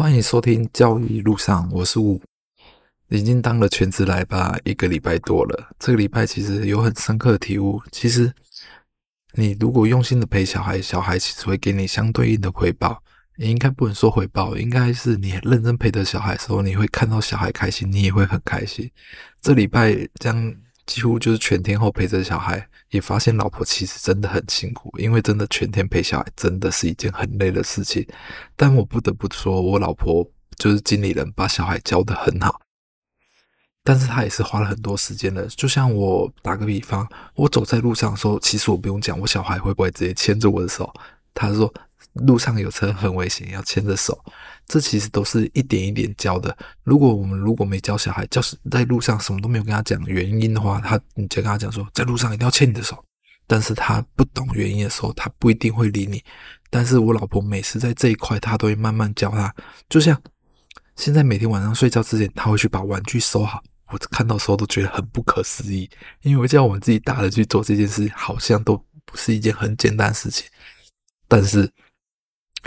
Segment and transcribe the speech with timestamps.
[0.00, 2.18] 欢迎收听交易一路上，我是五，
[3.10, 5.76] 已经当了全职来吧一个礼拜多了。
[5.78, 7.78] 这个礼拜其实有很深刻的体悟。
[7.92, 8.32] 其实
[9.34, 13.02] 你如果用心的陪小孩，小孩其实会给你相对应的回报。
[13.36, 18.90] 你应该不能说回报，应该是你认真陪着小孩的时候，你会看到小孩开心，你也会很开心。
[19.42, 20.50] 这礼拜将
[20.90, 22.66] 几乎就是全天候陪着小孩。
[22.90, 28.04] 也发现老婆其实真的很辛苦，因为真的全天陪小孩真的是一件很累的事情。
[28.56, 32.60] 但我不得不说，我老婆就是经理人，把小孩教得很好。
[33.84, 35.46] 但是她也是花了很多时间的。
[35.46, 40.92] 就像我打个比方，我走在路上的时候，其实我不用讲，我小孩会不会直接牵着我的手？
[41.32, 41.72] 他说
[42.14, 44.18] 路上有车很危险，要牵着手。
[44.66, 46.56] 这其实都是一点一点教的。
[46.84, 53.04] 如果我们如果没教小孩，就是在路上什么都没有跟他讲原因的话，他你就跟他讲说，在路上一定要牵你的手。
[53.46, 56.22] 但是他不懂原因的时候，他不一定会理你。
[56.70, 59.52] 但是我老婆每次在这一块，她都会慢慢教他。
[59.88, 60.16] 就像
[60.94, 63.60] 现在每天晚上睡觉之前，他会去把玩具收好。
[63.88, 65.90] 我看到时候都觉得很不可思议，
[66.22, 70.46] 因为叫我们自己大人去做这件事，好像都不是一件很简单的事情。
[71.26, 71.68] 但是。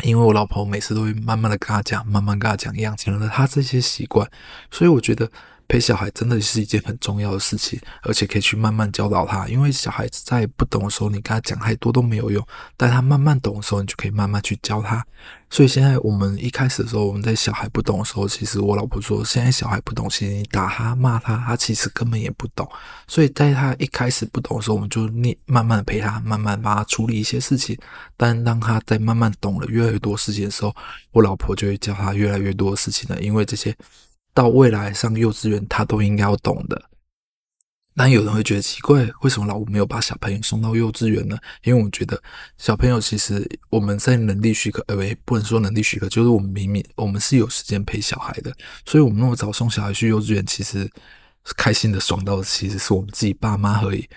[0.01, 4.27] 因为我老婆每次都会慢慢的跟他讲，慢慢跟他讲，养成了他这些习惯，
[4.71, 5.29] 所以我觉得
[5.73, 9.47] 陪小孩真的是一件很重要的事情，而且可以去慢慢教导他。
[9.47, 15.03] 因为小孩子在不懂的时候，你跟他讲太多都没有用，但他慢慢懂的时候，你就可以慢慢去教他。
[15.49, 22.69] 所以现在我们一开始的时候，我们在小孩不懂的时候，其实我老婆说，现在小孩不懂，其实你打他骂他，他其实根本也不懂。
[23.07, 27.75] 所以在他一开始不懂的时候，我们就念慢慢陪他，慢慢帮他处理一些事情。
[28.15, 30.75] 但当他在慢慢懂了越来越多事情的时候，
[31.09, 33.75] 我老婆就会教他越来越多的事情了，因为这些
[34.33, 36.89] 到未来上幼稚园他都应该要懂的。
[37.95, 41.37] 但有人会觉得奇怪，为什么老吴没有把小朋友送到幼稚园呢？
[41.61, 42.19] 因为我觉得
[42.57, 48.51] 小朋友其实我们在能力许可，呃，不能说能力许可，就是我们明明我们是有时间陪小孩的，
[48.83, 50.89] 所以我们那么早送小孩去幼稚园，其实
[51.55, 54.09] 开心的爽到的其实是我们自己爸妈而已。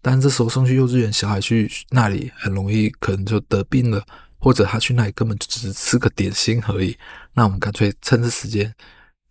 [0.00, 4.00] 但这时候送去幼稚园，小孩去那里很容易可能就得病了，
[4.38, 6.96] 或者他去那里根本就只是吃个点心而已。
[7.32, 8.72] 那我们干脆趁着时间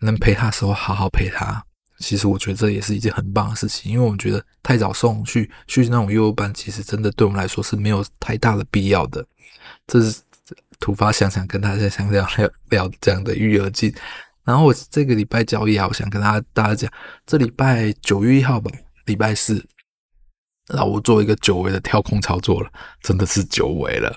[0.04, 1.64] 能陪他的时候，好好陪他。
[2.00, 9.26] 其实我觉得这也是一件很棒的事情，因为我觉得太早送去去那种幼儿班，其实真的对我们来说是没有太大的必要的。
[9.88, 10.22] 这是
[10.80, 13.94] 突发想想跟大家想聊聊聊这样的育儿经。
[14.44, 16.92] 然后我这个礼拜交易啊，我想跟大家大家讲，
[17.26, 18.70] 这礼拜九月一号吧，
[19.06, 19.66] 礼拜四，
[20.68, 22.70] 老吴做一个久违的跳空操作了，
[23.02, 24.14] 真的是久违了。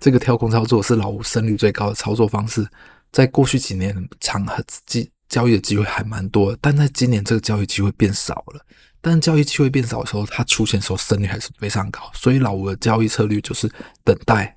[0.00, 2.66] 这个跳空操作是老吴胜率最高的操作方式，
[3.12, 5.10] 在过去几年长和记。
[5.28, 8.64] 交易的机会还蛮多，但在今年这个交易机会变少了。
[9.00, 12.10] 但交易机会变少的时候，它出现的时候胜率还是非常高。
[12.14, 13.70] 所以老吴的交易策略就是
[14.02, 14.56] 等待，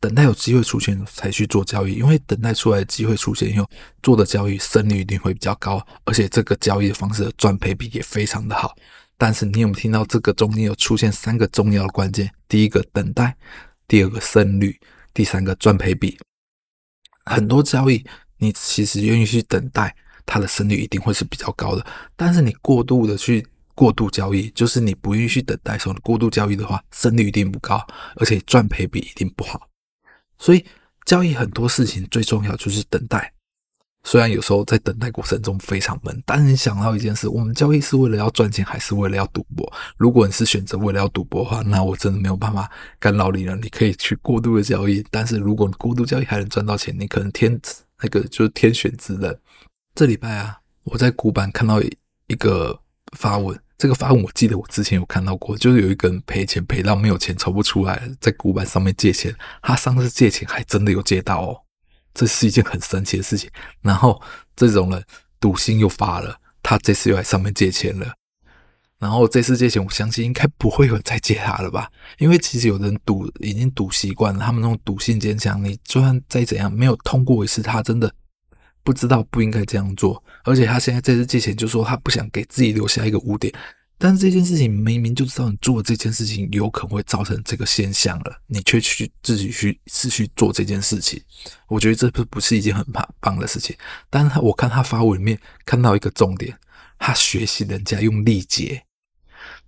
[0.00, 1.94] 等待有机会出现才去做交易。
[1.94, 3.68] 因为等待出来的机会出现以后，
[4.02, 8.74] 做的交易胜率一定会比较高，而且这个交易的方式的赚赔比也非常的好。
[9.18, 12.30] 但是你有没有听到这个中间有出现三个重要的关键？
[12.48, 13.36] 第一个等待，
[13.86, 14.80] 第二个胜率，
[15.12, 16.18] 第三个赚赔比。
[17.26, 18.02] 很多交易。
[18.38, 19.94] 你其实愿意去等待，
[20.24, 21.84] 它的胜率一定会是比较高的。
[22.16, 27.84] 但是你过度的去过度交易，就是你不愿意去等待的时候，你过度交易的话，胜率一定不高，
[28.16, 29.68] 而且赚赔比一定不好。
[30.38, 30.64] 所以
[31.04, 33.32] 交易很多事情最重要就是等待。
[34.04, 39.70] 虽然有时候在等待过程中非常闷，但是你想到一件事：我们交易是为了要赚钱，还是为了要赌博？
[39.96, 43.56] 如果你是选择为了要赌博的话，那我真的没有办法干扰你了。
[43.56, 47.60] 你可以去过度的交易，但是如果你过度交易还能赚到钱，你可能天。
[48.00, 49.36] 那个就是天选之人。
[49.92, 51.82] 这礼拜啊，我在股板看到
[52.28, 52.78] 一个
[53.16, 61.60] 发文，这个发文我记得我之前有看到过，就是有一个人赔钱赔到没有钱抽不出来，在股板上面借钱，他上次借钱还真的有借到哦，
[62.18, 63.48] 这是一件很神奇的事情。
[63.80, 64.20] 然后
[64.56, 65.04] 这种人
[65.38, 68.12] 赌性又发了，他这次又来上面借钱了。
[68.98, 71.88] 然后这次借钱，我相信应该不会有人再借他了吧？
[72.18, 78.12] 因为其实有人赌已经赌习惯了，他们那种赌性坚强，你就算再怎样没有通过一次，他真的
[78.82, 80.20] 不知道不应该这样做。
[80.42, 83.54] 而且他现在这次借钱，就说他不想给自己留下一个污点。
[84.00, 91.20] 但是这件事情明明就知道你做的这件事情有可能会造成这个现象了，你却去自己去是去做这件事情，
[91.66, 93.76] 我觉得这不不是一件很棒棒的事情。
[94.08, 95.36] 但是他我看他发文里面
[95.66, 96.56] 看到一个重点，
[96.98, 98.80] 他学习人家用力竭。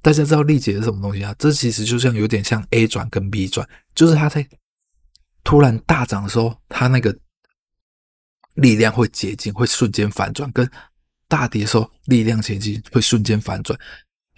[0.00, 1.35] 大家知道力竭是什么东西啊？
[1.37, 4.49] 这其实就像有点像 A 转跟 B 转，就是他在
[5.43, 7.15] 突然大涨的时候，他那个
[8.55, 10.71] 力量会接近，会瞬间反转；跟
[11.26, 13.79] 大跌的时候，力量前进会瞬间反转。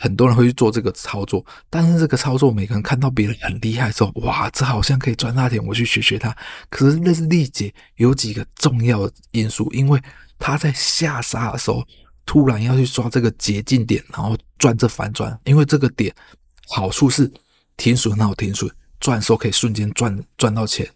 [0.03, 6.37] 很多人会去做这个操作，但是这个操作每个人看到别人很厉害的时候，哇，这好像可以赚大钱，我去学学他。
[6.69, 10.03] 可是那是力竭有几个重要的因素，因为
[10.41, 11.87] 他在下杀的时候，
[12.27, 16.13] 突然要去抓这个捷径点，然后赚这反转，因为这个点
[16.67, 17.33] 好处是
[17.77, 18.69] 停损，很好停损，
[18.99, 20.91] 赚的时候可以瞬间赚赚到钱。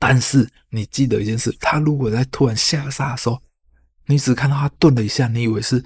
[0.00, 3.40] 但是你记得一件事，他如果在突然下杀的时候，
[4.06, 5.80] 你只看到他顿了一下，你以为是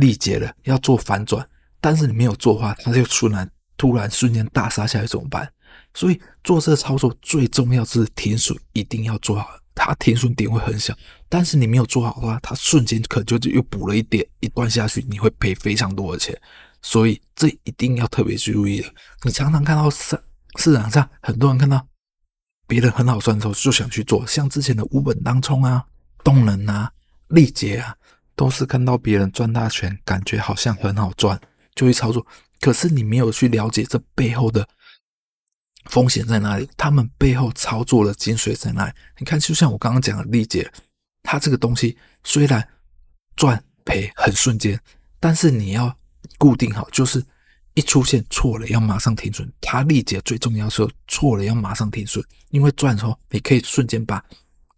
[0.00, 1.46] 力竭了要做反转，
[1.80, 5.48] 但是你没有做的话，他就突然突然瞬间大杀下来怎么办？
[5.94, 10.94] 所以做这个操作最重要是停损一定要做好，它停损点会很小，
[11.28, 16.36] 但是你没有做好的话，它瞬间可能就又补了一点，一段下去你会赔非常多的钱，
[16.82, 18.92] 所以这一定要特别注意的。
[19.24, 20.18] 你常常看到市
[20.56, 21.86] 市场上很多人看到。
[22.66, 25.84] 别人很好赚的时候就想去做，像之前的无本当冲啊、
[26.22, 26.88] 动能啊、
[27.30, 27.92] 力竭啊，
[28.40, 31.38] 都是看到别人赚大钱，感觉好像很好赚，
[31.74, 32.26] 就去操作。
[32.58, 34.66] 可是你没有去了解这背后的
[35.90, 38.92] 风险在哪里，他们背后操作的精髓在哪里？
[39.18, 40.72] 你看，就像我刚刚讲的力竭，
[41.22, 42.66] 它这个东西虽然
[43.36, 44.80] 赚赔很瞬间，
[45.20, 45.94] 但是你要
[46.38, 47.22] 固定好，就是。
[47.74, 49.50] 一出现错了，要马上停损。
[49.60, 54.22] 它力竭最重要是错了要马上停损，因为赚的时候你可以瞬间把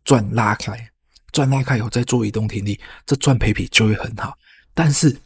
[0.05, 0.92] 赚拉开，
[1.33, 4.37] 赚拉开以后再做移动停利，这赚赔比就会很好。
[4.75, 5.17] 但是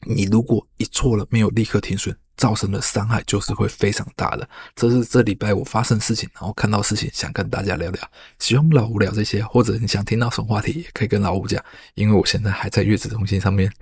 [0.00, 4.48] 你如果一错了没有立刻停损，造成的伤害就是会非常大的。
[4.74, 8.10] 这是这礼拜我发生的事情，然后看到事情想跟大家聊聊。
[8.38, 11.62] 希望老吴聊这些，或者你想听到什么话题，也可以跟老吴讲，
[11.94, 13.72] 因为我现在还在月子中心上面。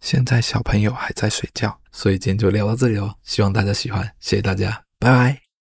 [0.00, 3.14] 现在小朋友还在睡觉，所以今天就聊到这里哦。
[3.22, 5.51] 希望大家喜欢，谢谢大家，拜拜。